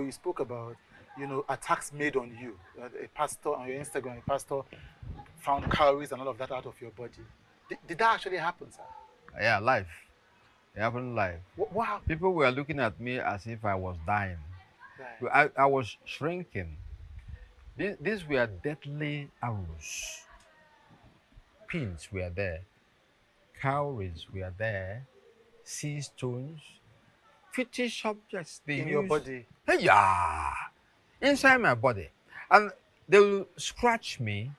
[0.00, 0.74] you spoke about,
[1.18, 2.58] you know, attacks made on you.
[2.80, 4.62] Uh, a pastor on your Instagram, a pastor
[5.36, 7.12] found cowries and all of that out of your body.
[7.68, 8.80] Did, did that actually happen, sir?
[9.38, 9.86] Yeah, live.
[10.74, 11.40] It happened live.
[11.56, 12.08] What, what happened?
[12.08, 14.38] People were looking at me as if I was dying.
[15.20, 15.50] Right.
[15.58, 16.78] I, I was shrinking.
[17.76, 20.22] These, these were deadly arrows.
[21.68, 22.60] Pins were there.
[23.60, 25.06] Cowries were there.
[25.64, 26.62] Sea stones.
[27.52, 29.46] Fetish objects they In your use- body.
[29.66, 30.52] Hey, yeah,
[31.20, 32.08] inside my body.
[32.50, 32.70] And
[33.08, 34.50] they will scratch me.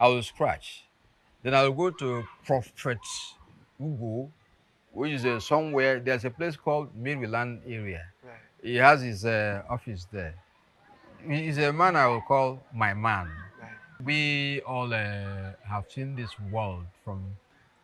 [0.00, 0.84] I will scratch.
[1.42, 2.98] Then I'll go to Prophet
[3.80, 4.30] Ugo,
[4.92, 6.00] which is uh, somewhere.
[6.00, 8.06] There's a place called Maryland area.
[8.22, 8.34] Right.
[8.62, 10.34] He has his uh, office there.
[11.26, 13.30] He's a man I will call my man.
[13.60, 13.70] Right.
[14.04, 17.24] We all uh, have seen this world from,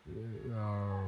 [0.08, 1.04] uh,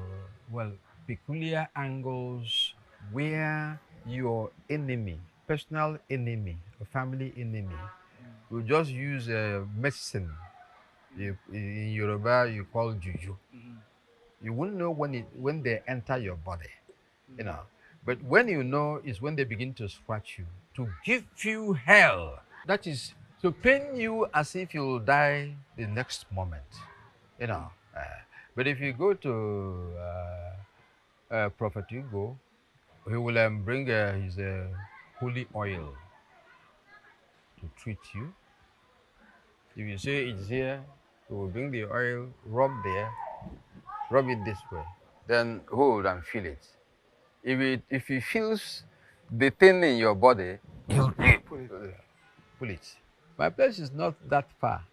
[0.51, 0.73] well,
[1.07, 2.75] peculiar angles
[3.13, 6.57] where your enemy, personal enemy,
[6.93, 7.77] family enemy,
[8.51, 10.31] will just use a medicine.
[11.17, 13.37] You, in Yoruba, you call juju.
[14.43, 16.69] You won't know when it when they enter your body,
[17.39, 17.61] you know.
[18.05, 20.45] But when you know is when they begin to scratch you
[20.77, 22.41] to give you hell.
[22.67, 26.69] That is to pain you as if you'll die the next moment,
[27.41, 27.71] you know.
[27.97, 28.01] Uh,
[28.57, 29.33] but if you go to
[29.97, 30.51] uh,
[31.31, 32.39] uh, Prophet Ugo,
[33.09, 34.67] he will um, bring uh, his uh,
[35.21, 35.95] holy oil
[37.61, 38.33] to treat you.
[39.77, 40.83] If you say it's here,
[41.29, 43.11] he will bring the oil, rub there,
[44.11, 44.85] rub it this way,
[45.27, 46.67] then hold and feel it.
[47.43, 48.85] If it if he feels
[49.31, 51.95] the thing in your body, he'll Pull it.
[52.59, 52.97] pull it.
[53.39, 54.85] My place is not that far.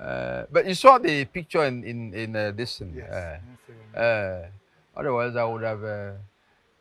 [0.00, 2.94] Uh, but you saw the picture in in, in uh, this thing.
[2.96, 3.12] Yes.
[3.12, 4.48] Uh, uh,
[4.96, 6.12] otherwise, I would have uh,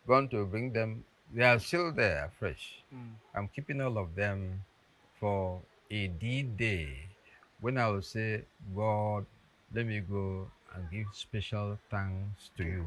[0.08, 1.04] gone to bring them.
[1.34, 2.82] They are still there, fresh.
[2.94, 3.14] Mm.
[3.36, 4.64] I'm keeping all of them
[5.20, 7.10] for a D day
[7.62, 8.44] when I will say,
[8.76, 9.26] God,
[9.74, 12.86] let me go and give special thanks to you.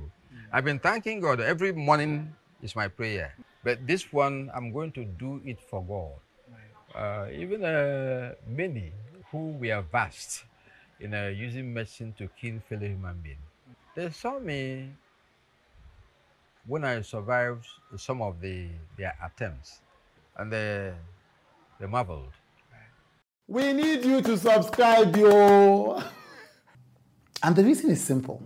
[0.53, 5.04] I've been thanking God every morning is my prayer, but this one I'm going to
[5.04, 6.19] do it for God.
[6.94, 8.93] Uh, even uh, many
[9.31, 10.44] who were vast
[11.00, 13.41] in uh, using medicine to kill fellow human beings.
[13.94, 14.91] They saw me
[16.67, 19.81] when I survived some of the their attempts,
[20.37, 20.93] and they
[21.81, 22.33] they marveled.
[23.49, 26.03] We need you to subscribe, yo.
[27.43, 28.43] And the reason is simple.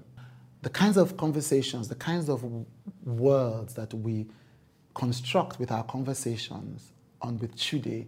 [0.63, 2.65] The kinds of conversations, the kinds of w-
[3.05, 4.27] words that we
[4.95, 8.07] construct with our conversations on with Chude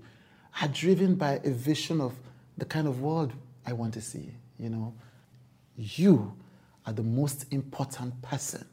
[0.61, 2.15] are driven by a vision of
[2.57, 3.33] the kind of world
[3.67, 4.33] I want to see.
[4.59, 4.95] You know,
[5.77, 6.35] you
[6.87, 8.67] are the most important person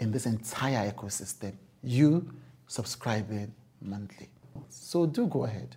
[0.00, 1.54] in this entire ecosystem.
[1.82, 2.30] You
[2.66, 4.28] subscribing monthly.
[4.68, 5.76] So do go ahead,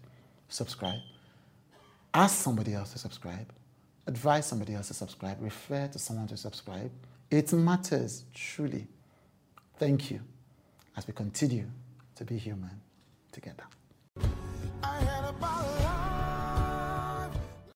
[0.50, 1.00] subscribe.
[2.14, 3.52] Ask somebody else to subscribe.
[4.08, 5.38] Advise somebody else to subscribe.
[5.42, 6.90] Refer to someone to subscribe.
[7.30, 8.88] It matters, truly.
[9.78, 10.22] Thank you
[10.96, 11.70] as we continue
[12.16, 12.82] to be human
[13.32, 13.66] together.